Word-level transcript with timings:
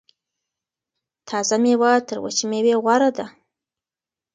تازه 1.29 1.55
میوه 1.63 1.91
تر 2.07 2.17
وچې 2.23 2.45
میوې 2.51 2.73
غوره 2.83 3.09
ده. 3.17 3.25